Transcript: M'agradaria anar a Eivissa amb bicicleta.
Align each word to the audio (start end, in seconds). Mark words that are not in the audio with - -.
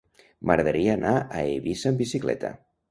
M'agradaria 0.51 0.95
anar 0.99 1.13
a 1.21 1.45
Eivissa 1.51 1.93
amb 1.95 2.05
bicicleta. 2.07 2.59